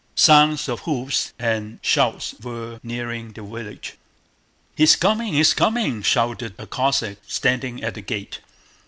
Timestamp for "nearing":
2.81-3.33